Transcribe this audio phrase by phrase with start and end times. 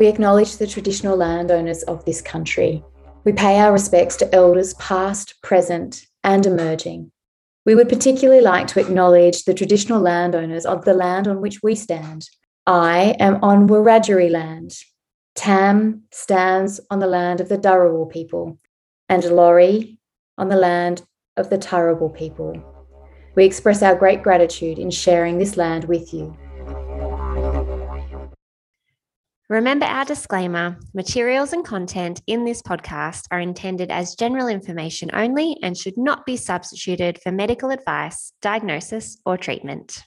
[0.00, 2.82] we acknowledge the traditional landowners of this country.
[3.24, 7.12] We pay our respects to elders past, present, and emerging.
[7.66, 11.74] We would particularly like to acknowledge the traditional landowners of the land on which we
[11.74, 12.30] stand.
[12.66, 14.72] I am on Wiradjuri land.
[15.34, 18.58] Tam stands on the land of the Dharawal people,
[19.10, 19.98] and Lori
[20.38, 21.02] on the land
[21.36, 22.54] of the Turrbal people.
[23.36, 26.34] We express our great gratitude in sharing this land with you.
[29.50, 35.56] Remember our disclaimer materials and content in this podcast are intended as general information only
[35.60, 40.04] and should not be substituted for medical advice, diagnosis, or treatment.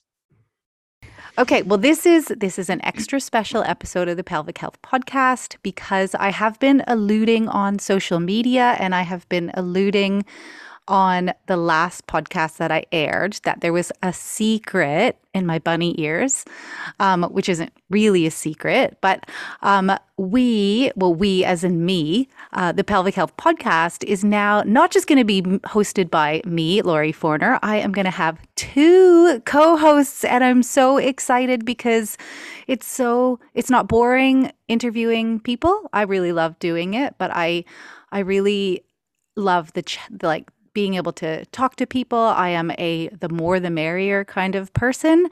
[1.38, 5.58] Okay, well this is this is an extra special episode of the Pelvic Health podcast
[5.62, 10.24] because I have been alluding on social media and I have been alluding
[10.88, 16.00] on the last podcast that I aired that there was a secret in my bunny
[16.00, 16.46] ears,
[17.00, 19.26] um, which isn't really a secret, but
[19.62, 24.92] um, we, well, we as in me, uh, the Pelvic Health Podcast is now not
[24.92, 27.60] just going to be hosted by me, Lori Forner.
[27.64, 32.18] I am going to have two co-hosts, and I'm so excited because
[32.68, 35.90] it's so it's not boring interviewing people.
[35.94, 37.66] I really love doing it, but I,
[38.12, 38.84] I really
[39.36, 42.20] love the, ch- the like being able to talk to people.
[42.20, 45.28] I am a the more the merrier kind of person.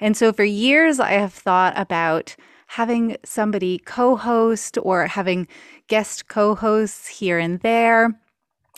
[0.00, 2.36] And so for years I have thought about
[2.68, 5.46] having somebody co-host or having
[5.88, 8.18] guest co-hosts here and there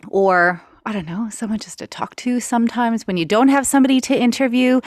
[0.09, 4.01] or I don't know, someone just to talk to sometimes when you don't have somebody
[4.03, 4.81] to interview.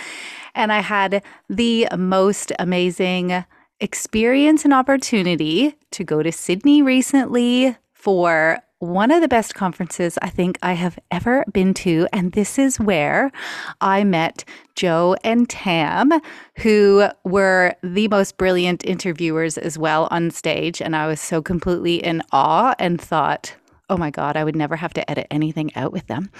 [0.55, 3.45] And I had the most amazing
[3.79, 10.29] experience and opportunity to go to Sydney recently for one of the best conferences I
[10.29, 12.07] think I have ever been to.
[12.11, 13.31] And this is where
[13.79, 14.43] I met
[14.75, 16.11] Joe and Tam,
[16.57, 20.81] who were the most brilliant interviewers as well on stage.
[20.81, 23.55] And I was so completely in awe and thought,
[23.87, 26.31] oh my God, I would never have to edit anything out with them.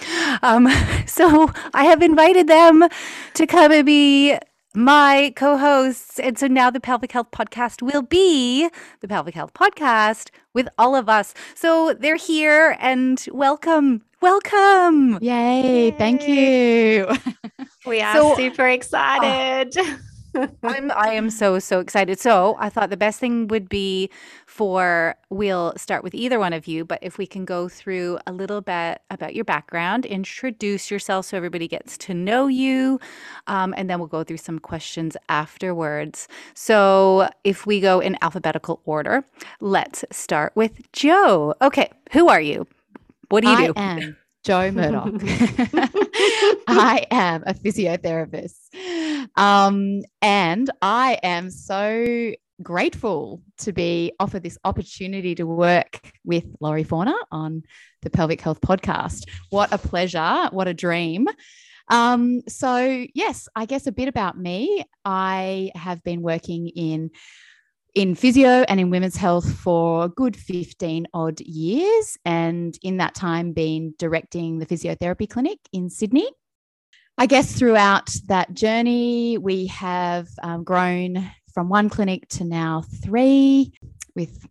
[0.42, 0.68] Um,
[1.06, 2.88] so I have invited them
[3.36, 4.36] to come and be
[4.74, 6.20] my co hosts.
[6.20, 8.70] And so now the Pelvic Health Podcast will be
[9.02, 11.34] the Pelvic Health Podcast with all of us.
[11.56, 14.02] So they're here and welcome.
[14.22, 15.18] Welcome.
[15.22, 15.64] Yay.
[15.64, 15.92] Yay.
[15.92, 17.08] Thank you.
[17.84, 19.76] We are so, super excited.
[19.76, 19.98] Uh,
[20.64, 22.20] I'm I am so so excited.
[22.20, 24.10] So I thought the best thing would be
[24.46, 28.32] for we'll start with either one of you, but if we can go through a
[28.32, 33.00] little bit about your background, introduce yourself so everybody gets to know you,
[33.48, 36.28] um, and then we'll go through some questions afterwards.
[36.54, 39.24] So if we go in alphabetical order,
[39.60, 41.56] let's start with Joe.
[41.62, 42.68] Okay, who are you?
[43.30, 43.74] What do you I do?
[43.76, 45.14] Am Joe Murdoch.
[46.68, 48.58] I am a physiotherapist.
[49.36, 56.84] Um, and I am so grateful to be offered this opportunity to work with Lori
[56.84, 57.64] Forner on
[58.02, 59.30] the Pelvic Health Podcast.
[59.50, 60.50] What a pleasure.
[60.52, 61.28] What a dream.
[61.88, 64.86] Um, so, yes, I guess a bit about me.
[65.04, 67.12] I have been working in
[67.94, 72.18] in physio and in women's health for a good 15 odd years.
[72.26, 76.30] And in that time, been directing the physiotherapy clinic in Sydney.
[77.18, 83.74] I guess throughout that journey, we have um, grown from one clinic to now three
[84.16, 84.48] with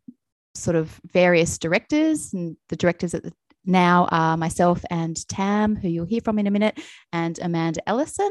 [0.55, 2.35] sort of various directors.
[2.35, 3.33] And the directors at the
[3.65, 6.79] now are myself and Tam, who you'll hear from in a minute,
[7.13, 8.31] and Amanda Ellison.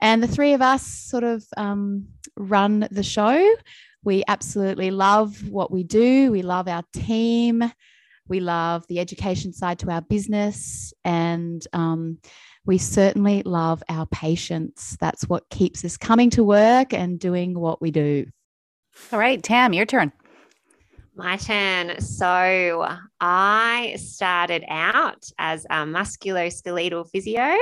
[0.00, 3.54] And the three of us sort of um, run the show.
[4.04, 6.30] We absolutely love what we do.
[6.30, 7.64] We love our team.
[8.28, 10.92] We love the education side to our business.
[11.04, 12.18] And um,
[12.66, 14.96] we certainly love our patients.
[15.00, 18.26] That's what keeps us coming to work and doing what we do.
[19.12, 20.12] All right, Tam, your turn.
[21.16, 22.00] My turn.
[22.00, 22.88] So
[23.20, 27.56] I started out as a musculoskeletal physio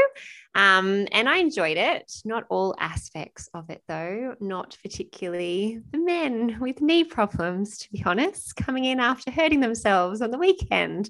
[0.54, 2.12] um, and I enjoyed it.
[2.24, 8.02] Not all aspects of it, though, not particularly the men with knee problems, to be
[8.04, 11.08] honest, coming in after hurting themselves on the weekend.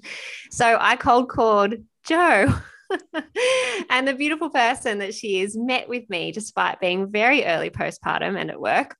[0.49, 1.75] So I cold called
[2.05, 2.53] Joe.
[3.89, 8.39] and the beautiful person that she is met with me despite being very early postpartum
[8.39, 8.95] and at work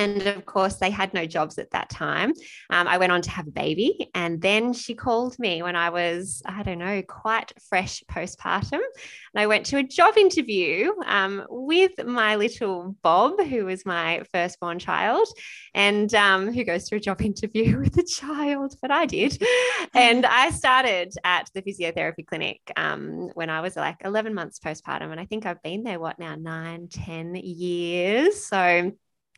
[0.00, 2.32] and of course, they had no jobs at that time.
[2.70, 4.10] Um, I went on to have a baby.
[4.14, 8.80] And then she called me when I was, I don't know, quite fresh postpartum.
[8.80, 14.22] And I went to a job interview um, with my little Bob, who was my
[14.32, 15.28] firstborn child,
[15.74, 19.42] and um, who goes to a job interview with a child, but I did.
[19.94, 25.10] and I started at the physiotherapy clinic um, when I was like 11 months postpartum.
[25.10, 28.46] And I think I've been there, what now, nine, ten years.
[28.46, 28.92] So,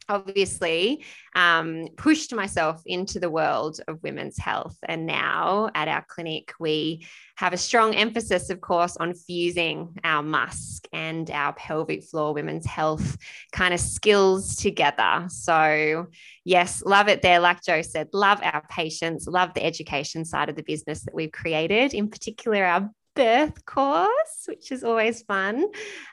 [0.09, 1.05] obviously
[1.35, 4.77] um, pushed myself into the world of women's health.
[4.87, 7.07] And now at our clinic, we
[7.37, 12.67] have a strong emphasis, of course, on fusing our MUSC and our pelvic floor women's
[12.67, 13.17] health
[13.53, 15.27] kind of skills together.
[15.29, 16.07] So,
[16.45, 17.41] yes, love it there.
[17.41, 21.33] Like Joe said, love our patients, love the education side of the business that we've
[21.33, 25.67] created, in particular, our birth course, which is always fun.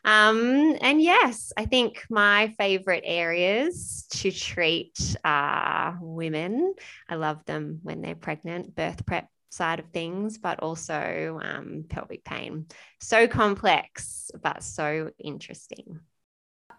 [0.05, 6.73] Um, and yes, I think my favorite areas to treat are women.
[7.07, 12.23] I love them when they're pregnant, birth prep side of things, but also um, pelvic
[12.23, 12.67] pain.
[12.99, 15.99] So complex, but so interesting.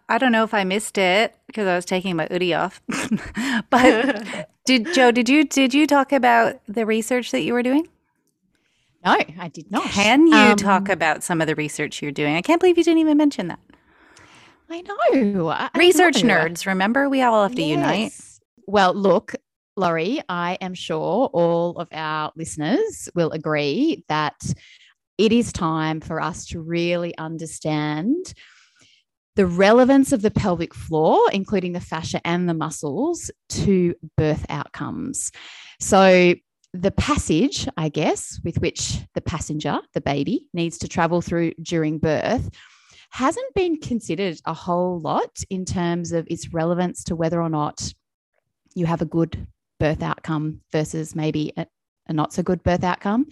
[0.09, 2.83] I don't know if I missed it because I was taking my hoodie off.
[3.71, 7.87] but did Jo, did you did you talk about the research that you were doing?
[9.05, 9.85] No, I did not.
[9.85, 12.37] Can you um, talk about some of the research you're doing?
[12.37, 13.61] I can't believe you didn't even mention that.
[14.69, 15.49] I know.
[15.49, 16.35] I research know.
[16.35, 17.09] nerds, remember?
[17.09, 17.71] We all have to yes.
[17.71, 18.13] unite.
[18.67, 19.35] Well, look,
[19.77, 24.37] Lori, I am sure all of our listeners will agree that
[25.19, 28.35] it is time for us to really understand
[29.37, 35.33] the relevance of the pelvic floor, including the fascia and the muscles, to birth outcomes.
[35.81, 36.35] So,
[36.73, 41.99] the passage, I guess, with which the passenger, the baby, needs to travel through during
[41.99, 42.51] birth
[43.11, 47.93] hasn't been considered a whole lot in terms of its relevance to whether or not
[48.75, 49.47] you have a good
[49.81, 51.67] birth outcome versus maybe a,
[52.07, 53.27] a not so good birth outcome.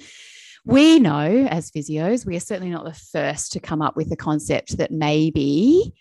[0.64, 4.16] We know as physios, we are certainly not the first to come up with the
[4.16, 5.94] concept that maybe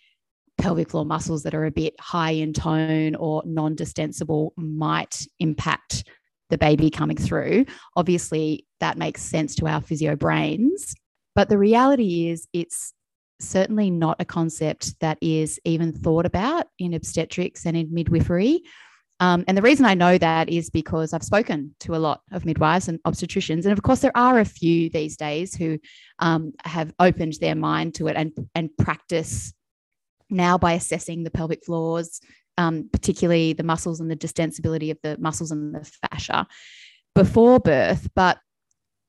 [0.58, 6.04] pelvic floor muscles that are a bit high in tone or non distensible might impact
[6.50, 7.66] the baby coming through.
[7.96, 10.94] Obviously, that makes sense to our physio brains.
[11.36, 12.94] But the reality is, it's
[13.40, 18.64] certainly not a concept that is even thought about in obstetrics and in midwifery.
[19.20, 22.46] Um, and the reason I know that is because I've spoken to a lot of
[22.46, 23.64] midwives and obstetricians.
[23.64, 25.80] And of course, there are a few these days who
[26.20, 29.54] um, have opened their mind to it and, and practice
[30.30, 32.20] now by assessing the pelvic floors,
[32.58, 36.48] um, particularly the muscles and the distensibility of the muscles and the fascia
[37.16, 38.10] before birth.
[38.16, 38.38] But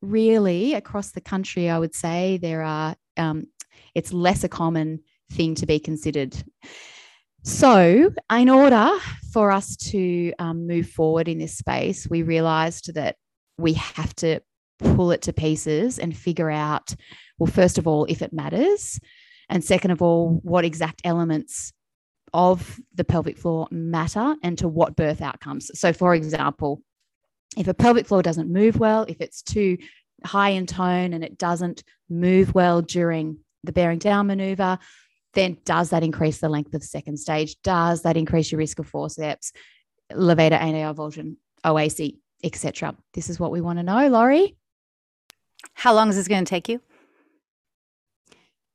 [0.02, 3.46] really, across the country, I would say there are, um,
[3.94, 5.00] it's less a common
[5.32, 6.36] thing to be considered.
[7.44, 8.90] So, in order
[9.32, 13.16] for us to um, move forward in this space, we realized that
[13.56, 14.40] we have to
[14.78, 16.94] pull it to pieces and figure out,
[17.38, 19.00] well, first of all, if it matters.
[19.48, 21.72] And second of all, what exact elements
[22.32, 25.70] of the pelvic floor matter and to what birth outcomes.
[25.78, 26.82] So, for example,
[27.56, 29.78] if a pelvic floor doesn't move well, if it's too
[30.24, 34.78] high in tone and it doesn't move well during the bearing down maneuver,
[35.34, 37.56] then does that increase the length of second stage?
[37.62, 39.52] Does that increase your risk of forceps,
[40.12, 42.96] levator, ani avulsion, OAC, etc.?
[43.14, 44.56] This is what we want to know, Lori.
[45.74, 46.80] How long is this going to take you?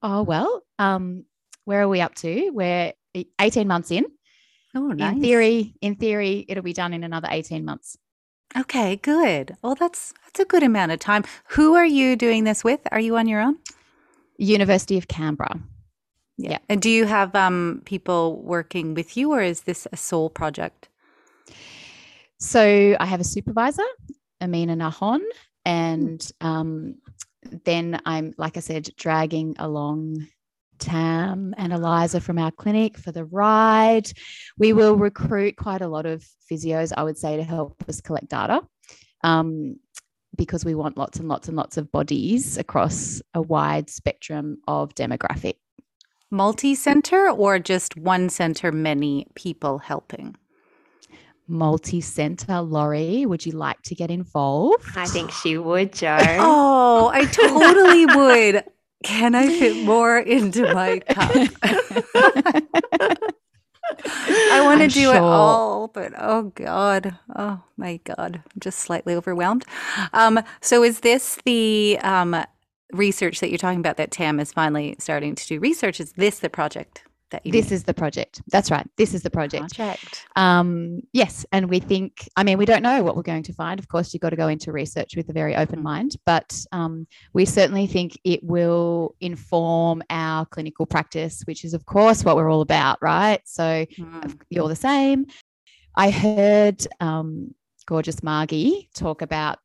[0.02, 1.26] Oh, well, um,
[1.66, 2.50] where are we up to?
[2.50, 2.94] We're
[3.40, 4.06] 18 months in.
[4.76, 5.14] Oh, nice.
[5.14, 7.98] In theory, in theory, it'll be done in another 18 months.
[8.56, 9.56] Okay, good.
[9.62, 11.24] Well, that's that's a good amount of time.
[11.50, 12.82] Who are you doing this with?
[12.92, 13.58] Are you on your own?
[14.38, 15.60] University of Canberra.
[16.38, 16.52] Yeah.
[16.52, 16.58] yeah.
[16.70, 20.90] And do you have um, people working with you, or is this a sole project?
[22.40, 23.86] So I have a supervisor,
[24.42, 25.22] Amina Nahon,
[25.66, 26.96] and um,
[27.66, 30.28] then I'm, like I said, dragging along
[30.80, 34.12] Tam and Eliza from our clinic for the ride.
[34.58, 38.30] We will recruit quite a lot of physios, I would say, to help us collect
[38.30, 38.62] data
[39.24, 39.78] um,
[40.36, 44.94] because we want lots and lots and lots of bodies across a wide spectrum of
[44.96, 45.56] demographic.
[46.32, 50.36] Multi center or just one center, many people helping?
[51.48, 52.62] multi center.
[52.62, 54.86] Lori, would you like to get involved?
[54.96, 56.18] I think she would, Jo.
[56.20, 58.64] oh, I totally would.
[59.04, 61.32] Can I fit more into my cup?
[64.06, 65.16] I want to do sure.
[65.16, 69.66] it all, but oh god, oh my god, I'm just slightly overwhelmed.
[70.14, 72.36] Um, so is this the um,
[72.94, 76.00] research that you're talking about that Tam is finally starting to do research?
[76.00, 77.04] Is this the project?
[77.34, 78.42] That this is the project.
[78.48, 78.88] That's right.
[78.96, 79.76] This is the project.
[79.76, 80.26] Project.
[80.36, 83.80] Um yes and we think i mean we don't know what we're going to find.
[83.80, 85.84] Of course you've got to go into research with a very open mm.
[85.84, 91.86] mind but um, we certainly think it will inform our clinical practice which is of
[91.86, 93.42] course what we're all about right?
[93.46, 94.40] So mm.
[94.50, 95.26] you're the same.
[95.96, 97.54] I heard um,
[97.88, 99.60] gorgeous margie talk about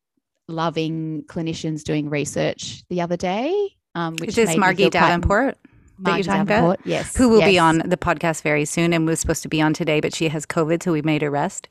[0.47, 3.53] loving clinicians doing research the other day
[3.93, 5.57] um, which is this margie davenport
[6.03, 6.79] talking Davenport?
[6.85, 7.15] Yes.
[7.15, 9.99] Who will be on the podcast very soon and was supposed to be on today,
[9.99, 11.69] but she has COVID, so we made her rest.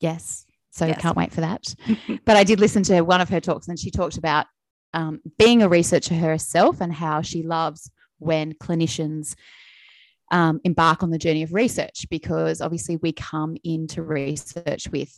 [0.00, 0.46] Yes.
[0.70, 1.00] So Yes.
[1.00, 1.74] can't wait for that.
[2.24, 4.46] but I did listen to one of her talks and she talked about
[4.92, 9.34] um, being a researcher herself and how she loves when clinicians
[10.32, 15.16] um, embark on the journey of research because obviously we come into research with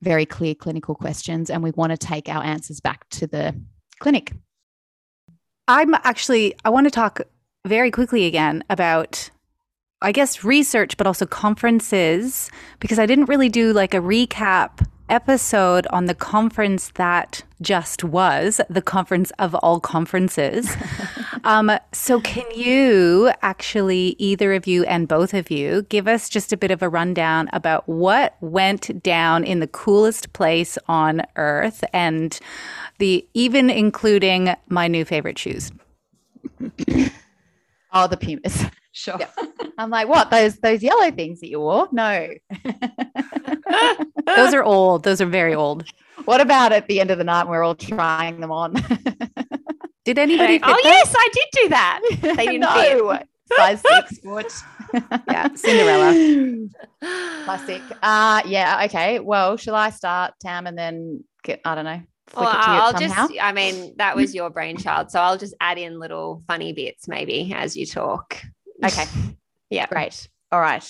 [0.00, 3.58] very clear clinical questions and we want to take our answers back to the
[3.98, 4.32] clinic.
[5.66, 7.22] I'm actually, I want to talk
[7.66, 9.30] very quickly again about,
[10.02, 15.86] I guess, research, but also conferences, because I didn't really do like a recap episode
[15.88, 20.76] on the conference that just was the conference of all conferences.
[21.44, 26.52] um, so, can you actually, either of you and both of you, give us just
[26.52, 31.84] a bit of a rundown about what went down in the coolest place on earth
[31.92, 32.38] and
[32.98, 35.70] the even including my new favorite shoes?
[37.94, 38.64] Oh, the Pumas.
[38.96, 39.18] Sure.
[39.76, 40.30] I'm like, what?
[40.30, 41.88] Those those yellow things that you wore?
[41.90, 42.28] No.
[44.36, 45.02] Those are old.
[45.02, 45.84] Those are very old.
[46.26, 48.74] What about at the end of the night we're all trying them on?
[50.04, 50.60] Did anybody?
[50.62, 52.00] oh fit yes, I did do that.
[52.36, 53.18] They didn't no.
[53.56, 54.52] Size six foot.
[55.28, 56.68] Yeah, Cinderella.
[57.44, 57.82] Classic.
[58.02, 59.18] Uh yeah, okay.
[59.20, 62.00] Well, shall I start, Tam, and then get I don't know,
[62.36, 63.28] Well, I'll somehow?
[63.28, 65.10] just, I mean, that was your brainchild.
[65.10, 68.40] So I'll just add in little funny bits maybe as you talk.
[68.84, 69.04] Okay.
[69.70, 69.86] Yeah.
[69.86, 70.28] Great.
[70.52, 70.88] All right.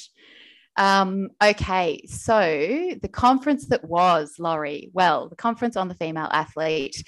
[0.76, 2.04] Um, okay.
[2.06, 7.02] So the conference that was, Lori, well, the conference on the female athlete,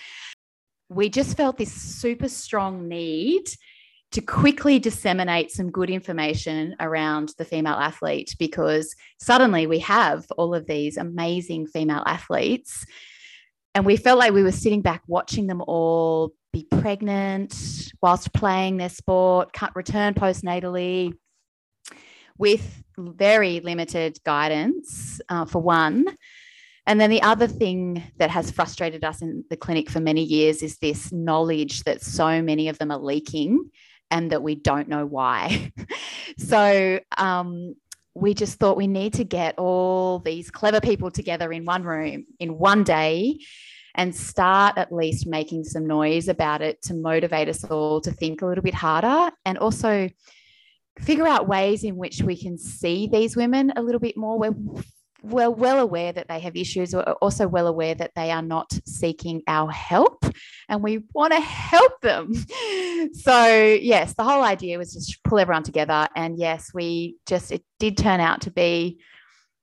[0.89, 3.45] we just felt this super strong need
[4.13, 10.55] to quickly disseminate some good information around the female athlete because suddenly we have all
[10.55, 12.87] of these amazing female athletes.
[13.75, 18.79] And we felt like we were sitting back watching them all be pregnant whilst playing
[18.79, 21.13] their sport, cut return postnatally
[22.39, 26.07] with very limited guidance uh, for one.
[26.87, 30.63] And then the other thing that has frustrated us in the clinic for many years
[30.63, 33.71] is this knowledge that so many of them are leaking
[34.11, 35.73] and that we don't know why.
[36.39, 37.75] so um,
[38.15, 42.25] we just thought we need to get all these clever people together in one room
[42.39, 43.41] in one day
[43.97, 48.43] and start at least making some noise about it to motivate us all to think
[48.43, 50.09] a little bit harder and also
[51.01, 54.39] figure out ways in which we can see these women a little bit more.
[54.39, 54.55] We're
[55.27, 58.73] well, well aware that they have issues, we're also well aware that they are not
[58.87, 60.25] seeking our help
[60.69, 62.33] and we want to help them.
[63.13, 63.47] So,
[63.81, 66.09] yes, the whole idea was just pull everyone together.
[66.17, 69.01] And yes, we just, it did turn out to be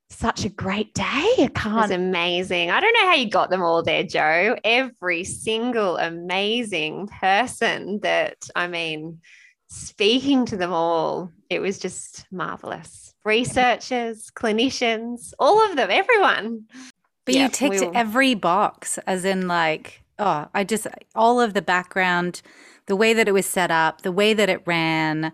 [0.10, 1.04] such a great day.
[1.04, 1.92] I It was can't.
[1.92, 2.70] amazing.
[2.70, 4.56] I don't know how you got them all there, Joe.
[4.64, 9.20] Every single amazing person that, I mean,
[9.74, 13.14] speaking to them all, it was just marvelous.
[13.26, 16.66] Researchers, clinicians, all of them, everyone.
[17.26, 21.54] But Yeah, you ticked we every box, as in like, oh, I just all of
[21.54, 22.42] the background,
[22.86, 25.32] the way that it was set up, the way that it ran,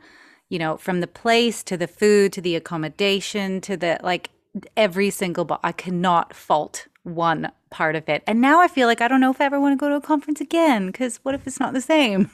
[0.49, 4.29] you know, from the place to the food to the accommodation to the like
[4.77, 5.61] every single box.
[5.63, 8.23] I cannot fault one part of it.
[8.27, 9.95] And now I feel like I don't know if I ever want to go to
[9.95, 12.29] a conference again because what if it's not the same?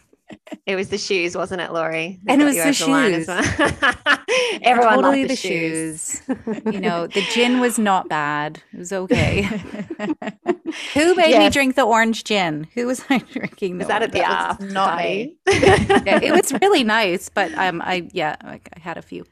[0.65, 2.19] It was the shoes, wasn't it, Lori?
[2.23, 4.17] That And it was the as well.
[4.63, 6.21] Everyone totally liked the shoes.
[6.71, 8.61] you know, the gin was not bad.
[8.73, 9.43] It was okay.
[10.93, 12.67] Who made me drink the orange gin?
[12.73, 13.77] Who was I drinking?
[13.77, 15.37] Was that at the after not party?
[15.47, 19.25] yeah, it was really nice, but um, I yeah, I, I had a few.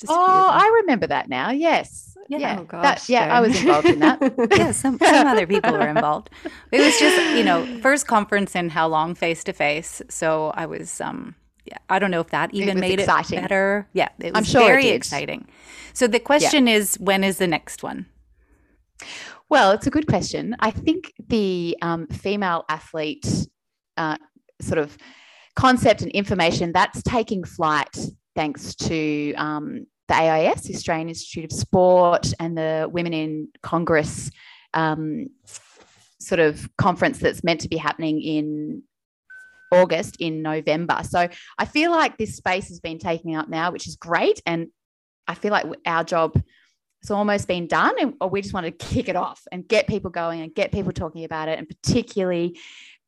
[0.00, 0.48] Just Oh.
[0.50, 1.50] I remember that now.
[1.50, 2.16] Yes.
[2.28, 2.38] Yeah.
[2.38, 2.56] Yeah.
[2.60, 4.20] Oh, That- gosh, yeah, I was involved in that.
[4.56, 6.30] yeah, some some other people were involved.
[6.72, 10.00] It was just you know first conference in how long face to face.
[10.08, 13.38] So I was um yeah I don't know if that even was made exciting.
[13.38, 13.88] it better.
[13.92, 14.94] Yeah, it was I'm sure it very did.
[14.94, 15.48] exciting.
[15.92, 18.06] So the question is, when is the next one?
[19.48, 20.54] Well, it's a good question.
[20.60, 23.26] I think the um, female athlete
[23.96, 24.16] uh,
[24.60, 24.96] sort of
[25.56, 27.96] concept and information that's taking flight
[28.36, 34.30] thanks to um, the AIS, the Australian Institute of Sport, and the Women in Congress
[34.74, 35.28] um,
[36.18, 38.82] sort of conference that's meant to be happening in
[39.72, 41.00] August in November.
[41.08, 44.42] So I feel like this space has been taken up now, which is great.
[44.44, 44.68] And
[45.28, 46.42] I feel like our job
[47.02, 50.10] it's almost been done and we just want to kick it off and get people
[50.10, 52.58] going and get people talking about it and particularly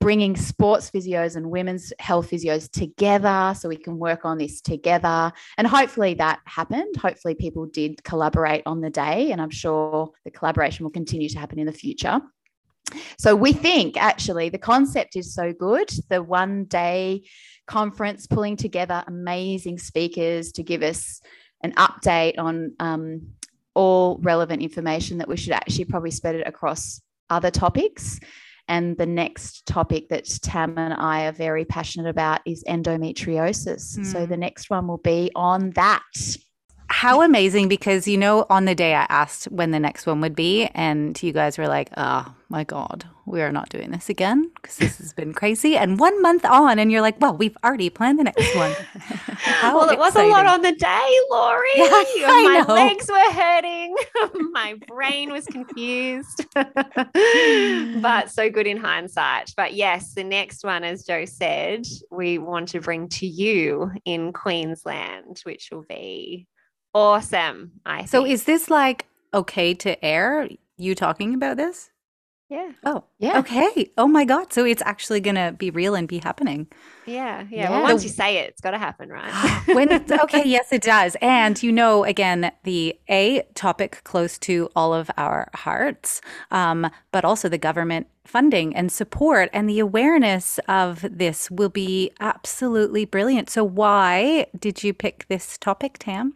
[0.02, 5.32] bringing sports physios and women's health physios together so we can work on this together
[5.58, 10.30] and hopefully that happened hopefully people did collaborate on the day and i'm sure the
[10.30, 12.20] collaboration will continue to happen in the future
[13.18, 15.90] So we think actually the concept is so good.
[16.08, 17.22] The one day
[17.66, 21.20] conference pulling together amazing speakers to give us
[21.62, 23.28] an update on um,
[23.74, 28.20] all relevant information that we should actually probably spread it across other topics.
[28.72, 33.98] And the next topic that Tam and I are very passionate about is endometriosis.
[33.98, 34.06] Mm.
[34.06, 34.30] So hmm.
[34.30, 36.02] the next one will be on that
[36.92, 40.36] how amazing because you know on the day I asked when the next one would
[40.36, 44.50] be and you guys were like, "Oh my god, we are not doing this again
[44.54, 47.90] because this has been crazy." And 1 month on and you're like, "Well, we've already
[47.90, 48.72] planned the next one."
[49.62, 51.68] well, it was a lot on the day, Lori.
[51.76, 52.74] Yeah, my know.
[52.74, 53.96] legs were hurting.
[54.52, 56.46] my brain was confused.
[56.54, 59.52] but so good in hindsight.
[59.56, 64.32] But yes, the next one as Joe said, we want to bring to you in
[64.32, 66.46] Queensland, which will be
[66.94, 67.72] awesome.
[67.86, 70.48] I so is this like okay to air?
[70.76, 71.91] You talking about this?
[72.52, 72.72] Yeah.
[72.84, 73.38] Oh, yeah.
[73.38, 73.90] Okay.
[73.96, 74.52] Oh my God.
[74.52, 76.66] So it's actually going to be real and be happening.
[77.06, 77.46] Yeah.
[77.50, 77.62] Yeah.
[77.62, 77.70] yeah.
[77.70, 79.32] Well, once you say it, it's got to happen, right?
[79.74, 80.42] when it's okay.
[80.44, 81.16] Yes, it does.
[81.22, 87.24] And you know, again, the A topic close to all of our hearts, um, but
[87.24, 93.48] also the government funding and support and the awareness of this will be absolutely brilliant.
[93.48, 96.34] So, why did you pick this topic, Tam?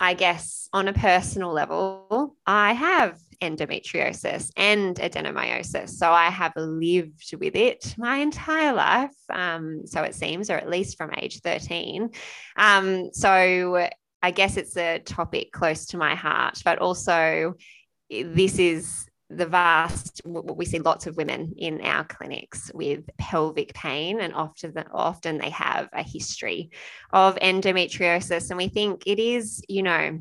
[0.00, 5.90] I guess on a personal level, I have endometriosis and adenomyosis.
[5.90, 9.14] So I have lived with it my entire life.
[9.30, 12.10] Um, so it seems, or at least from age 13.
[12.56, 13.88] Um, so
[14.22, 17.54] I guess it's a topic close to my heart, but also
[18.10, 24.20] this is the vast we see lots of women in our clinics with pelvic pain
[24.20, 26.70] and often often they have a history
[27.12, 30.18] of endometriosis and we think it is you know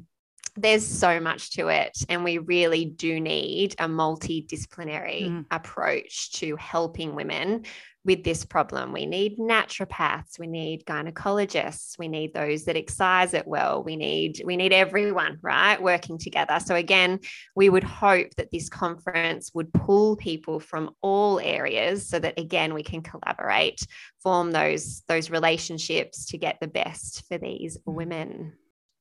[0.57, 5.45] there's so much to it and we really do need a multidisciplinary mm.
[5.51, 7.63] approach to helping women
[8.07, 8.93] with this problem.
[8.93, 13.83] We need naturopaths, we need gynecologists, we need those that excise it well.
[13.83, 16.59] We need we need everyone, right, working together.
[16.63, 17.19] So again,
[17.55, 22.73] we would hope that this conference would pull people from all areas so that again
[22.73, 23.85] we can collaborate,
[24.23, 28.53] form those those relationships to get the best for these women.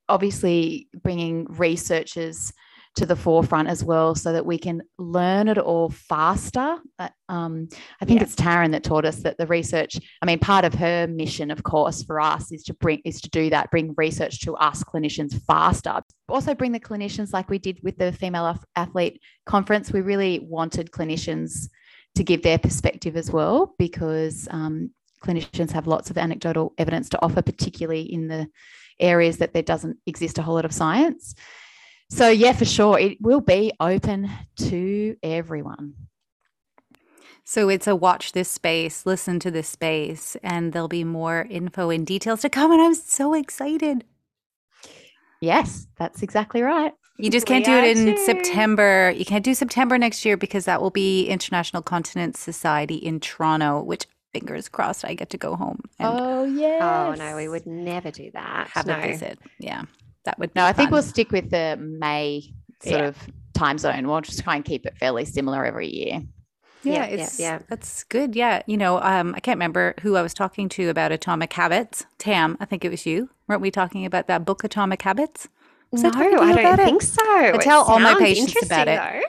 [0.09, 2.53] Obviously, bringing researchers
[2.97, 6.79] to the forefront as well so that we can learn it all faster.
[7.29, 7.69] Um,
[8.01, 8.25] I think yeah.
[8.25, 11.63] it's Taryn that taught us that the research, I mean, part of her mission, of
[11.63, 15.39] course, for us is to bring is to do that, bring research to us clinicians
[15.43, 16.01] faster.
[16.29, 19.93] Also bring the clinicians like we did with the female athlete conference.
[19.93, 21.69] We really wanted clinicians
[22.15, 24.91] to give their perspective as well because um,
[25.23, 28.49] clinicians have lots of anecdotal evidence to offer, particularly in the
[28.99, 31.35] areas that there doesn't exist a whole lot of science.
[32.11, 35.95] So, yeah, for sure, it will be open to everyone.
[37.49, 41.91] So it's a watch this space, listen to this space, and there'll be more info
[41.91, 42.73] and details to come.
[42.73, 44.05] And I'm so excited.
[45.41, 46.93] Yes, that's exactly right.
[47.19, 48.25] You just can't we do it in too.
[48.25, 49.13] September.
[49.17, 53.81] You can't do September next year because that will be International Continence Society in Toronto,
[53.81, 54.07] which
[54.39, 55.81] fingers crossed I get to go home.
[56.01, 57.09] oh, yeah.
[57.09, 58.69] Oh, no, we would never do that.
[58.69, 58.99] Have no.
[58.99, 59.39] a visit.
[59.59, 59.85] Yeah
[60.27, 62.43] that would no i think we'll stick with the may
[62.83, 63.07] sort yeah.
[63.07, 63.17] of
[63.55, 66.23] time zone we'll just try and keep it fairly similar every year
[66.83, 67.63] yeah, yeah, it's yeah, yeah.
[67.69, 68.37] that's good.
[68.37, 72.07] Yeah, you know, um, I can't remember who I was talking to about Atomic Habits.
[72.19, 73.29] Tam, I think it was you.
[73.49, 75.49] Weren't we talking about that book, Atomic Habits?
[75.91, 77.23] Was no, I, I don't think so.
[77.25, 79.01] I tell all my patients about it.
[79.01, 79.21] Though.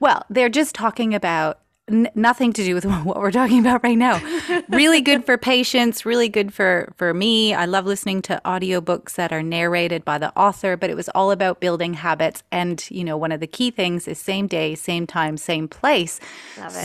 [0.00, 3.98] Well, they're just talking about n- nothing to do with what we're talking about right
[3.98, 4.20] now.
[4.68, 7.54] really good for patients, really good for for me.
[7.54, 11.30] I love listening to audiobooks that are narrated by the author, but it was all
[11.30, 15.06] about building habits and, you know, one of the key things is same day, same
[15.06, 16.20] time, same place.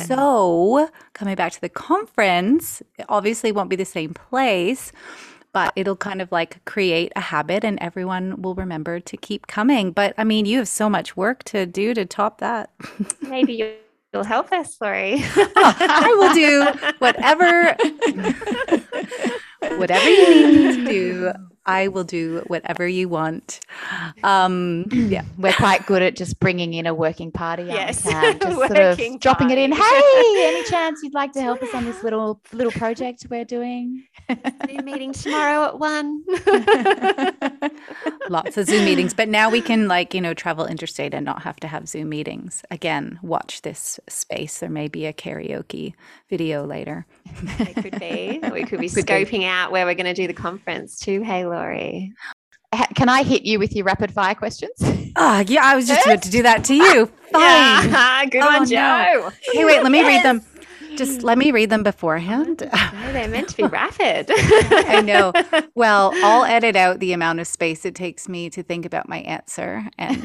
[0.06, 4.92] So, coming back to the conference, obviously won't be the same place
[5.54, 9.92] but it'll kind of like create a habit and everyone will remember to keep coming.
[9.92, 12.72] But I mean, you have so much work to do to top that.
[13.22, 13.76] Maybe you
[14.13, 15.23] You'll help us, Lori.
[15.36, 16.67] oh, I will do
[16.99, 17.76] whatever
[19.78, 21.34] whatever you need me to do.
[21.65, 23.62] I will do whatever you want.
[24.23, 27.63] Um, yeah, we're quite good at just bringing in a working party.
[27.63, 28.04] Yes,
[28.39, 29.71] just sort of dropping it in.
[29.71, 34.04] Hey, any chance you'd like to help us on this little little project we're doing?
[34.67, 36.23] Zoom meeting tomorrow at one.
[38.30, 41.43] Lots of Zoom meetings, but now we can like you know travel interstate and not
[41.43, 42.63] have to have Zoom meetings.
[42.71, 44.60] Again, watch this space.
[44.60, 45.93] There may be a karaoke
[46.30, 47.06] video later.
[47.60, 48.39] it could be.
[48.52, 51.21] We could be scoping out where we're going to do the conference too.
[51.21, 52.13] Hey, Lori.
[52.96, 54.72] Can I hit you with your rapid fire questions?
[55.16, 57.06] Oh, yeah, I was just about to do that to you.
[57.32, 57.42] fine.
[57.42, 58.66] Yeah, good Oh, one, no.
[58.66, 59.32] Joe.
[59.54, 60.42] Hey, wait, let me read them.
[60.95, 62.60] Just let me read them beforehand.
[63.12, 64.32] They're meant to be rapid.
[64.32, 65.34] I know.
[65.75, 69.19] Well, I'll edit out the amount of space it takes me to think about my
[69.21, 70.17] answer and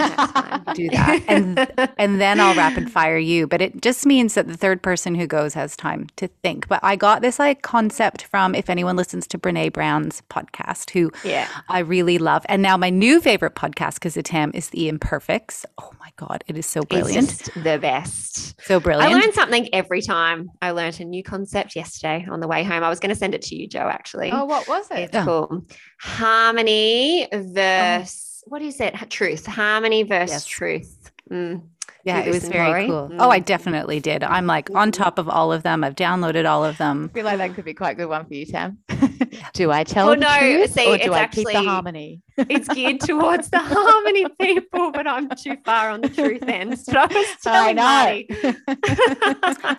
[0.74, 1.24] do that.
[1.26, 3.46] And and then I'll rapid fire you.
[3.46, 6.68] But it just means that the third person who goes has time to think.
[6.68, 11.10] But I got this like concept from if anyone listens to Brene Brown's podcast, who
[11.24, 11.48] yeah.
[11.68, 12.44] I really love.
[12.48, 15.64] And now my new favorite podcast, because of Tam, is The Imperfects.
[15.78, 17.30] Oh my God, it is so brilliant.
[17.30, 18.60] It's just the best.
[18.62, 19.14] So brilliant.
[19.14, 20.50] I learn something every time.
[20.60, 22.82] I learned a new concept yesterday on the way home.
[22.82, 24.30] I was going to send it to you, Joe, actually.
[24.32, 24.98] Oh, what was it?
[25.14, 28.94] It's called harmony versus what is it?
[29.10, 29.46] Truth.
[29.46, 30.44] Harmony versus Yes.
[30.46, 31.10] truth.
[31.30, 31.62] Mm.
[32.04, 32.86] yeah, you it was very Lori?
[32.86, 33.10] cool.
[33.18, 33.44] Oh, I Mm.
[33.44, 34.24] definitely did.
[34.24, 35.84] I'm like on top of all of them.
[35.84, 37.10] I've downloaded all of them.
[37.12, 38.78] I feel like that could be quite a good one for you, Tam.
[39.52, 41.66] do I tell Well, the no, truth see, or it's do I keep the actually-
[41.66, 42.22] harmony?
[42.38, 46.78] It's geared towards the harmony people, but I'm too far on the truth end.
[46.88, 47.76] So I was I telling
[49.36, 49.76] know.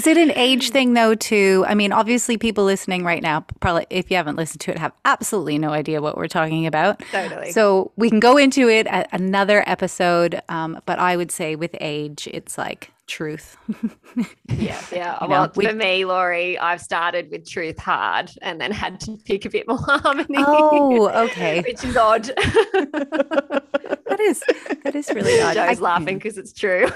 [0.00, 1.14] Is it an age thing though?
[1.14, 1.62] Too.
[1.68, 4.92] I mean, obviously, people listening right now probably, if you haven't listened to it, have
[5.04, 7.02] absolutely no idea what we're talking about.
[7.12, 7.52] totally.
[7.52, 10.40] So we can go into it at another episode.
[10.48, 13.56] Um, but I would say with age, it's like truth.
[14.16, 15.18] Yeah, yeah.
[15.20, 19.00] You know, well, we- for me, Lori, I've started with truth hard and then had
[19.00, 20.28] to pick a bit more harmony.
[20.38, 21.60] oh, okay.
[21.66, 22.24] which is odd.
[22.24, 24.40] That is
[24.84, 25.54] that is really odd.
[25.54, 26.88] Joe's I- laughing because it's true.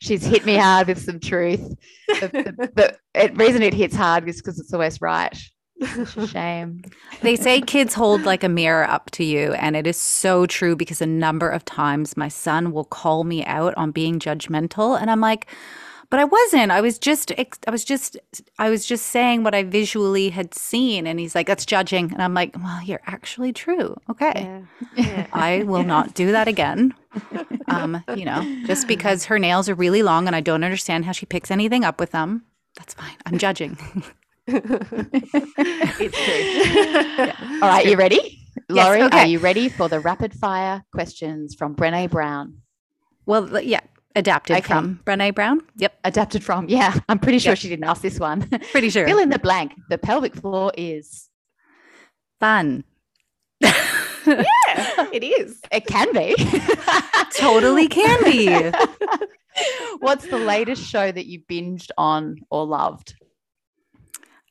[0.00, 1.60] She's hit me hard with some truth.
[2.08, 5.36] The, the, the it, reason it hits hard is because it's always right.
[5.76, 6.82] It's a shame.
[7.22, 10.74] They say kids hold like a mirror up to you, and it is so true
[10.74, 15.08] because a number of times my son will call me out on being judgmental, and
[15.08, 15.46] I'm like,
[16.10, 16.72] but I wasn't.
[16.72, 18.18] I was just, I was just,
[18.58, 22.20] I was just saying what I visually had seen, and he's like, that's judging, and
[22.20, 23.96] I'm like, well, you're actually true.
[24.10, 24.62] Okay, yeah.
[24.96, 25.26] yeah.
[25.32, 26.92] I will not do that again.
[27.68, 31.12] Um, you know, just because her nails are really long and I don't understand how
[31.12, 32.44] she picks anything up with them,
[32.76, 33.16] that's fine.
[33.26, 33.78] I'm judging.
[34.46, 37.46] it's true.
[37.62, 38.38] All right, you ready?
[38.68, 39.18] Yes, Lori, okay.
[39.20, 42.58] are you ready for the rapid fire questions from Brene Brown?
[43.24, 43.80] well, yeah,
[44.16, 44.66] adapted Okay.
[44.66, 45.60] from Brene Brown.
[45.76, 47.58] Yep, Adapted from, yeah, I'm pretty sure Yep.
[47.58, 48.48] she didn't ask this one.
[48.72, 49.06] pretty sure.
[49.06, 49.72] Fill in the blank.
[49.88, 51.28] The pelvic floor is.
[52.40, 52.82] Fun.
[53.60, 53.72] yeah,
[55.12, 55.60] it is.
[55.70, 56.34] It can be.
[57.36, 58.72] totally can be.
[60.00, 63.14] What's the latest show that you binged on or loved?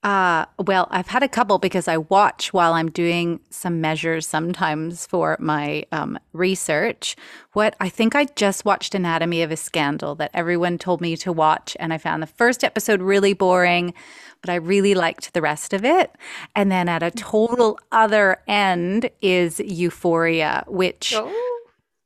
[0.04, 5.06] Uh, well, I've had a couple because I watch while I'm doing some measures sometimes
[5.06, 7.16] for my um, research.
[7.54, 11.32] What I think I just watched Anatomy of a Scandal that everyone told me to
[11.32, 13.94] watch, and I found the first episode really boring,
[14.42, 16.12] but I really liked the rest of it.
[16.56, 21.32] And then at a total other end is Euphoria, which Oh,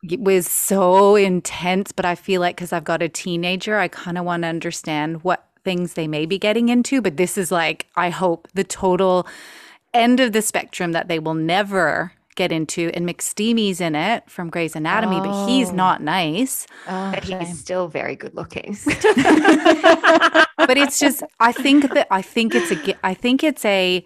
[0.03, 4.17] it was so intense, but I feel like because I've got a teenager, I kind
[4.17, 7.01] of want to understand what things they may be getting into.
[7.01, 9.27] But this is like, I hope, the total
[9.93, 12.91] end of the spectrum that they will never get into.
[12.93, 15.73] And McSteamy's in it from Grey's Anatomy, but he's Oh.
[15.75, 16.67] not nice.
[16.87, 18.77] Oh, but he's still very good looking.
[20.57, 24.03] But it's just, I think that, I think it's a, gi- I think it's a,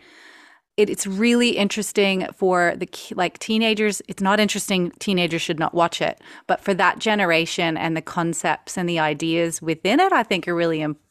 [0.77, 4.01] it, it's really interesting for the like teenagers.
[4.09, 4.91] It's not interesting.
[4.99, 9.61] Teenagers should not watch it, but for that generation and the concepts and the ideas
[9.61, 11.05] within it, I think are really important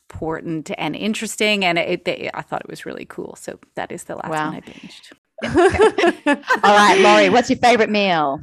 [0.79, 1.65] and interesting.
[1.65, 3.37] And it, it, I thought it was really cool.
[3.37, 4.51] So that is the last Wow.
[4.51, 5.13] one I binged.
[6.65, 8.41] All right, Lori, what's your favorite meal?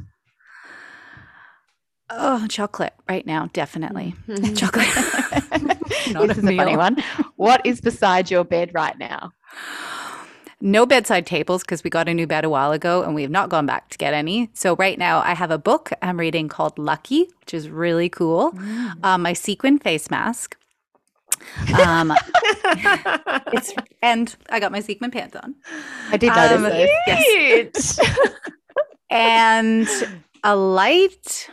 [2.08, 4.56] Oh, chocolate right now, definitely Mhm.
[4.56, 4.86] chocolate.
[6.14, 7.02] Not this a is a funny one.
[7.36, 9.32] What is beside your bed right now?
[10.60, 13.30] No bedside tables because we got a new bed a while ago and we have
[13.30, 14.48] not gone back to get any.
[14.54, 18.52] So right now I have a book I'm reading called Lucky, which is really cool.
[18.52, 19.04] Mm.
[19.04, 20.56] Um, my sequin face mask.
[21.82, 22.12] Um,
[23.52, 25.54] it's and I got my sequin pants on
[26.10, 26.88] I did Um, notice those.
[27.06, 27.98] yes.
[27.98, 28.08] Cute.
[29.10, 29.88] and
[30.44, 31.48] a light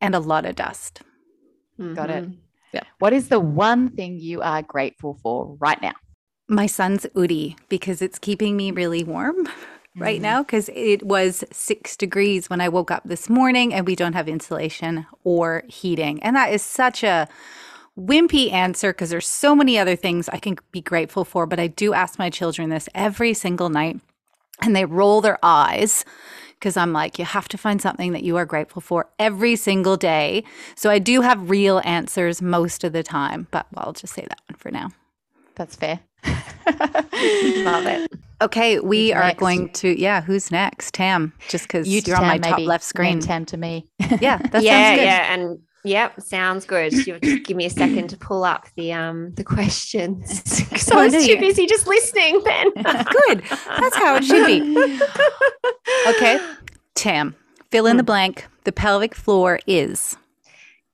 [0.00, 1.02] and a lot of dust.
[1.78, 2.24] Got it.
[2.24, 2.36] Mhm.
[2.98, 5.94] What is the one thing you are grateful for right now?
[6.48, 9.48] My son's Udi because it's keeping me really warm
[9.96, 10.22] right Mm.
[10.22, 14.12] now because it was six degrees when I woke up this morning and we don't
[14.12, 16.22] have insulation or heating.
[16.22, 17.28] And that is such a
[17.98, 21.46] wimpy answer because there's so many other things I can be grateful for.
[21.46, 24.00] But I do ask my children this every single night
[24.62, 26.04] and they roll their eyes
[26.58, 29.96] because I'm like, you have to find something that you are grateful for every single
[29.96, 30.44] day.
[30.74, 34.22] So I do have real answers most of the time, but well, I'll just say
[34.28, 34.90] that one for now.
[35.54, 36.00] That's fair.
[36.24, 38.10] Love it.
[38.42, 39.38] Okay, we Who's are next?
[39.40, 40.20] going to yeah.
[40.20, 40.92] Who's next?
[40.94, 42.66] Tam, just because You you are on my Tam, top maybe.
[42.66, 43.18] left screen.
[43.18, 43.86] Name Tam to me.
[44.20, 45.04] Yeah, that yeah, sounds good.
[45.04, 46.92] yeah, and Yep, sounds good.
[47.06, 51.04] You'll just give me a second to pull up the um the questions because I
[51.06, 52.42] was too busy just listening.
[52.44, 53.42] Then Good.
[53.78, 55.00] That's how it should be.
[56.08, 56.40] Okay.
[56.94, 57.36] Tam,
[57.70, 58.46] fill in the blank.
[58.64, 60.16] The pelvic floor is.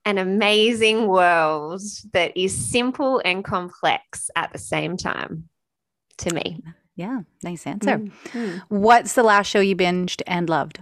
[0.05, 5.47] An amazing world that is simple and complex at the same time.
[6.17, 6.61] To me,
[6.95, 7.97] Yeah, nice answer.
[7.97, 8.61] Mm.
[8.67, 10.79] What's the last show you binged and loved?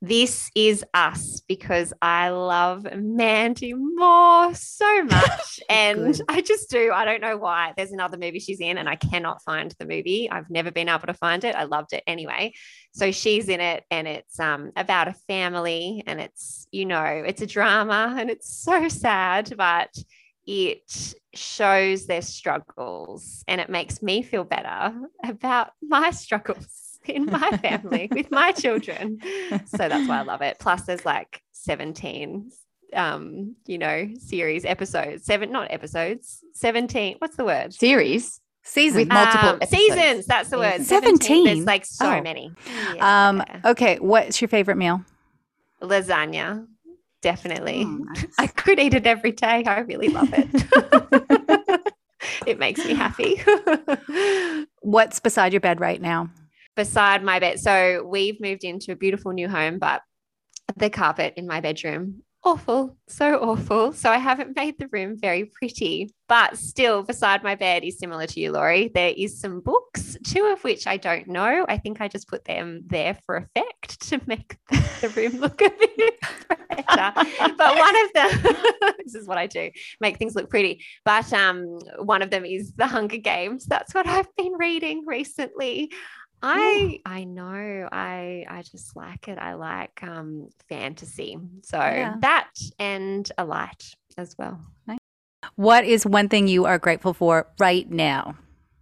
[0.00, 5.60] This is us because I love Mandy Moore so much.
[5.68, 6.92] and I just do.
[6.92, 7.72] I don't know why.
[7.76, 10.30] There's another movie she's in, and I cannot find the movie.
[10.30, 11.56] I've never been able to find it.
[11.56, 12.52] I loved it anyway.
[12.92, 17.42] So she's in it, and it's um, about a family, and it's, you know, it's
[17.42, 19.90] a drama, and it's so sad, but
[20.46, 27.50] it shows their struggles and it makes me feel better about my struggles in my
[27.58, 29.20] family with my children.
[29.66, 30.58] So that's why I love it.
[30.58, 32.50] Plus, there's like 17,
[32.94, 37.16] um, you know, series episodes, seven, not episodes, 17.
[37.18, 37.72] What's the word?
[37.74, 39.00] Series Season.
[39.00, 40.26] with multiple Um, seasons.
[40.26, 40.82] That's the word.
[40.82, 41.44] 17.
[41.44, 42.20] There's like so Oh.
[42.22, 42.52] many.
[43.00, 45.02] Um, okay, what's your favorite meal?
[45.82, 46.66] Lasagna.
[47.22, 47.84] Definitely.
[47.88, 48.26] Mm, nice.
[48.38, 49.64] I could eat it every day.
[49.64, 51.92] I really love it.
[52.46, 53.42] it makes me happy.
[54.80, 56.30] What's beside your bed right now?
[56.78, 57.58] Beside my bed.
[57.58, 60.00] So we've moved into a beautiful new home, but
[60.76, 63.92] the carpet in my bedroom, awful, so awful.
[63.92, 68.28] So I haven't made the room very pretty, but still beside my bed is similar
[68.28, 68.92] to you, Lori.
[68.94, 71.66] There is some books, two of which I don't know.
[71.68, 74.56] I think I just put them there for effect to make
[75.00, 76.20] the room look a bit
[76.68, 77.12] better.
[77.56, 78.54] But one of them,
[79.04, 80.84] this is what I do, make things look pretty.
[81.04, 83.66] But um, one of them is The Hunger Games.
[83.66, 85.90] That's what I've been reading recently.
[86.42, 89.38] I I know I I just like it.
[89.38, 91.38] I like um fantasy.
[91.64, 92.16] So Yeah.
[92.20, 94.60] that and a light as well.
[95.54, 98.36] What is one thing you are grateful for right now?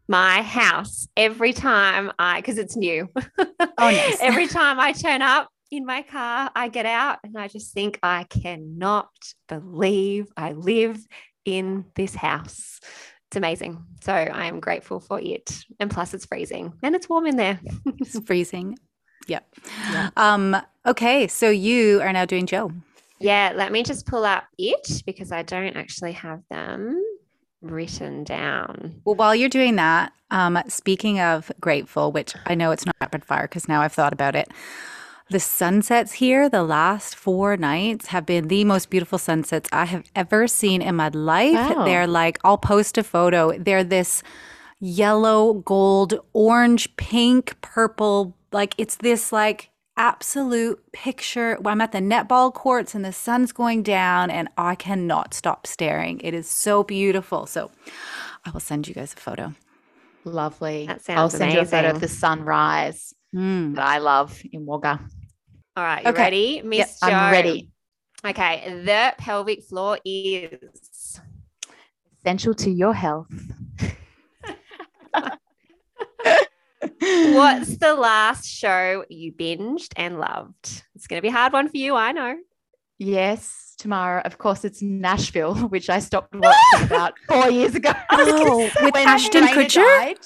[0.08, 3.08] My house every time I because it's new.
[3.16, 3.26] Oh,
[3.78, 4.18] nice.
[4.20, 7.98] every time I turn up in my car, I get out and I just think
[8.02, 9.08] I cannot
[9.48, 10.98] believe I live
[11.44, 12.80] in this house.
[13.28, 13.84] It's amazing.
[14.00, 15.64] So I am grateful for it.
[15.80, 17.60] And plus it's freezing and it's warm in there.
[18.00, 18.78] It's freezing.
[19.26, 19.54] Yep.
[19.90, 20.10] Yeah.
[20.16, 22.70] Um, okay, so you are now doing Joe.
[23.18, 27.02] Yeah, let me just pull up it because I don't actually have them
[27.62, 29.00] written down.
[29.04, 33.24] Well, while you're doing that, um, speaking of grateful, which I know it's not rapid
[33.24, 34.48] fire because now I've thought about it.
[35.28, 40.04] The sunsets here, the last four nights, have been the most beautiful sunsets I have
[40.14, 41.54] ever seen in my life.
[41.76, 41.84] Wow.
[41.84, 43.58] They're like, I'll post a photo.
[43.58, 44.22] They're this
[44.78, 48.36] yellow, gold, orange, pink, purple.
[48.52, 51.58] Like, it's this like absolute picture.
[51.64, 56.20] I'm at the netball courts and the sun's going down, and I cannot stop staring.
[56.20, 57.46] It is so beautiful.
[57.46, 57.72] So,
[58.44, 59.54] I will send you guys a photo.
[60.24, 60.86] Lovely.
[60.86, 63.74] That I'll sounds send you a photo of the sunrise Mm.
[63.74, 65.00] that I love in Wagga.
[65.76, 66.22] All right, you Okay.
[66.22, 66.62] ready?
[66.62, 66.88] Miss Yep?
[67.02, 67.70] I'm ready.
[68.24, 71.20] Okay, the pelvic floor is
[72.18, 73.28] Essential to your health.
[77.00, 80.82] what's the last show you binged and loved?
[80.94, 82.36] It's going to be a hard one for you, I know.
[82.98, 84.22] Yes, tomorrow.
[84.24, 87.92] Of course, it's Nashville, which I stopped watching about four years ago.
[88.12, 90.16] Oh, with Ashton Kutcher?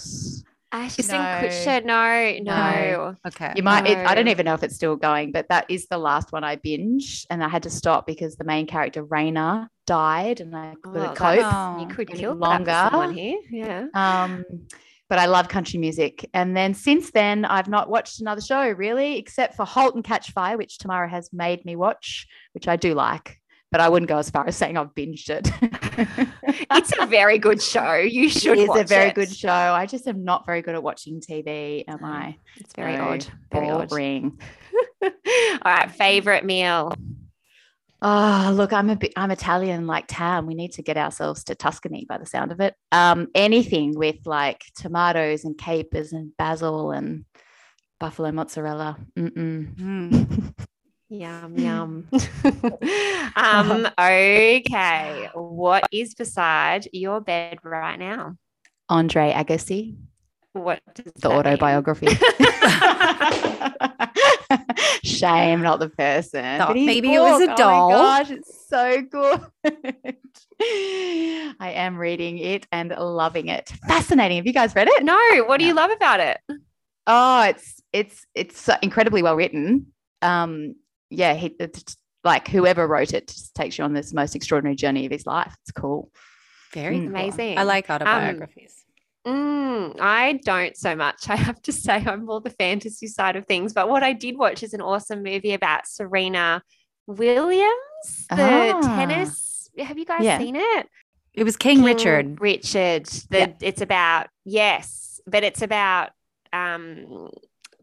[0.72, 0.84] Died.
[0.86, 1.14] Ashton No.
[1.14, 2.60] Kutcher, no, no.
[2.60, 3.16] No.
[3.26, 3.52] Okay.
[3.56, 3.86] You might.
[3.86, 6.44] It, I don't even know if it's still going, but that is the last one
[6.44, 10.74] I binged, and I had to stop because the main character Rayna died, and I
[10.82, 11.40] couldn't Well, cope.
[11.42, 12.88] Oh, you could any kill that for longer.
[12.90, 13.38] someone here.
[13.50, 13.86] Yeah.
[13.94, 14.44] Um,
[15.08, 19.18] but I love country music, and then since then I've not watched another show really,
[19.18, 22.94] except for *Halt and Catch Fire*, which Tamara has made me watch, which I do
[22.94, 23.39] like.
[23.72, 25.50] But I wouldn't go as far as saying I've binged it.
[26.72, 27.94] It's a very good show.
[27.96, 29.14] You should It is a very it.
[29.14, 29.50] good show.
[29.50, 32.36] I just am not very good at watching TV, am I?
[32.56, 33.26] It's very odd.
[33.52, 33.88] Very odd.
[33.88, 34.40] boring.
[35.02, 35.10] All
[35.64, 36.92] right, favorite meal.
[38.02, 40.46] Oh, look, I'm a bit, I'm Italian like Tam.
[40.46, 42.74] We need to get ourselves to Tuscany by the sound of it.
[42.92, 47.26] Um, anything with like tomatoes and capers and basil and
[47.98, 48.96] buffalo mozzarella.
[49.18, 49.74] Mm-mm.
[49.76, 50.54] Mm.
[51.12, 52.08] Yum yum.
[53.36, 55.28] um, okay.
[55.34, 58.36] What is beside your bed right now?
[58.88, 59.96] Andre Agassi,
[60.52, 62.06] What does the autobiography.
[65.02, 66.58] Shame, not the person.
[66.58, 67.92] Thought But his maybe it was a doll.
[67.92, 69.46] Oh my gosh, it's so good.
[71.60, 73.72] I am reading it and loving it.
[73.88, 74.36] Fascinating.
[74.36, 75.02] Have you guys read it?
[75.02, 76.38] No, what do you love about it?
[77.08, 79.86] Oh, it's it's it's incredibly well written.
[80.22, 80.74] Um,
[81.10, 81.54] yeah, he,
[82.24, 85.54] like whoever wrote it just takes you on this most extraordinary journey of his life.
[85.62, 86.10] It's cool.
[86.72, 87.06] Very Mm.
[87.08, 87.58] Amazing.
[87.58, 88.74] I like autobiographies.
[89.26, 91.24] Mm, I don't so much.
[91.28, 93.72] I have to say, I'm more the fantasy side of things.
[93.72, 96.62] But what I did watch is an awesome movie about Serena
[97.06, 98.80] Williams, the Ah.
[98.96, 99.68] tennis.
[99.78, 100.38] Have you guys Yeah.
[100.38, 100.88] seen it?
[101.34, 102.40] it was King, Richard.
[102.40, 103.06] Richard.
[103.06, 103.52] The, Yeah.
[103.60, 106.10] It's about yes, but it's about
[106.52, 107.28] um,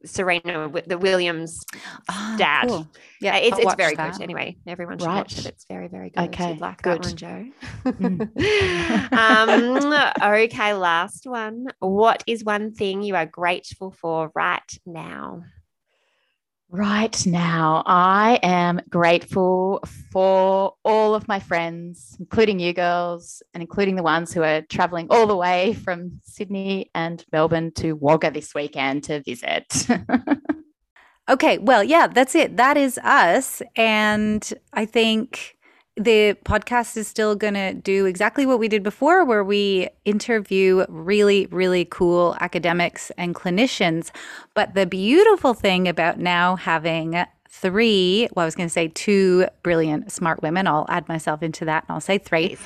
[0.06, 1.66] Serena, the Williams.
[2.10, 2.68] Ah, Dad.
[2.68, 2.88] cool.
[3.22, 4.14] Yeah, Uh, it's it's very that.
[4.14, 4.22] good.
[4.24, 5.16] Anyway, everyone should Right.
[5.18, 5.46] watch it.
[5.48, 6.30] It's very very good.
[6.30, 7.04] Okay, You'd like good.
[7.04, 7.46] that one, Joe.
[7.86, 9.12] Mm.
[10.22, 11.68] um, okay, last one.
[11.80, 15.44] What is one thing you are grateful for right now?
[16.70, 23.96] Right now, I am grateful for all of my friends, including you girls, and including
[23.96, 28.54] the ones who are traveling all the way from Sydney and Melbourne to Wagga this
[28.54, 29.88] weekend to visit.
[31.30, 32.56] Okay, well, yeah, that's it.
[32.56, 33.62] That is us.
[33.76, 35.57] And I think
[35.98, 40.86] the podcast is still going to do exactly what we did before, where we interview
[40.90, 44.12] really, really cool academics and clinicians.
[44.54, 49.48] But the beautiful thing about now having three, well, I was going to say two
[49.64, 52.58] brilliant, smart women, I'll add myself into that and I'll say three,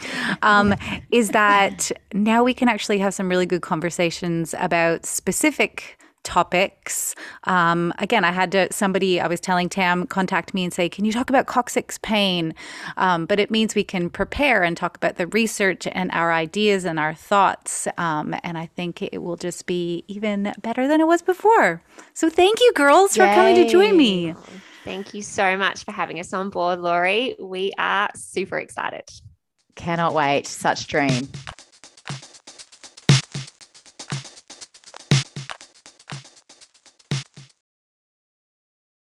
[0.41, 0.75] um,
[1.11, 7.15] is that now we can actually have some really good conversations about specific topics.
[7.45, 11.05] Um, again, I had to, somebody, I was telling Tam, contact me and say, Can
[11.05, 12.53] you talk about coccyx pain?
[12.97, 16.85] Um, but it means we can prepare and talk about the research and our ideas
[16.85, 17.87] and our thoughts.
[17.97, 21.81] Um, and I think it will just be even better than it was before.
[22.13, 24.35] So thank you, girls, for coming to join me.
[24.83, 27.35] Thank you so much for having us on board, Lori.
[27.39, 29.03] We are super excited.
[29.75, 30.47] Cannot wait.
[30.47, 31.29] Such dream.